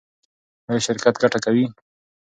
ایا 0.69 0.83
شرکت 0.87 1.15
ګټه 1.21 1.39
کوي؟ 1.45 1.65